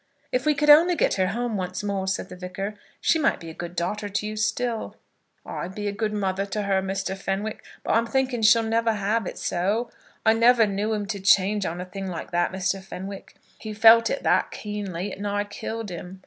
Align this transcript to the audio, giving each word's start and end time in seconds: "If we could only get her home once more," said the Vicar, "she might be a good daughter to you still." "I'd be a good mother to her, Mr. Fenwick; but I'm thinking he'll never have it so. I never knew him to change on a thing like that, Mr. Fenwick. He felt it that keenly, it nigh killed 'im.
"If 0.31 0.47
we 0.47 0.55
could 0.55 0.71
only 0.71 0.95
get 0.95 1.13
her 1.13 1.27
home 1.27 1.57
once 1.57 1.83
more," 1.83 2.07
said 2.07 2.29
the 2.29 2.35
Vicar, 2.35 2.73
"she 2.99 3.19
might 3.19 3.39
be 3.39 3.51
a 3.51 3.53
good 3.53 3.75
daughter 3.75 4.09
to 4.09 4.25
you 4.25 4.35
still." 4.35 4.95
"I'd 5.45 5.75
be 5.75 5.85
a 5.87 5.91
good 5.91 6.11
mother 6.11 6.47
to 6.47 6.63
her, 6.63 6.81
Mr. 6.81 7.15
Fenwick; 7.15 7.63
but 7.83 7.91
I'm 7.91 8.07
thinking 8.07 8.41
he'll 8.41 8.63
never 8.63 8.93
have 8.93 9.27
it 9.27 9.37
so. 9.37 9.91
I 10.25 10.33
never 10.33 10.65
knew 10.65 10.91
him 10.93 11.05
to 11.05 11.19
change 11.19 11.67
on 11.67 11.79
a 11.79 11.85
thing 11.85 12.07
like 12.07 12.31
that, 12.31 12.51
Mr. 12.51 12.83
Fenwick. 12.83 13.35
He 13.59 13.75
felt 13.75 14.09
it 14.09 14.23
that 14.23 14.49
keenly, 14.49 15.11
it 15.11 15.21
nigh 15.21 15.43
killed 15.43 15.91
'im. 15.91 16.19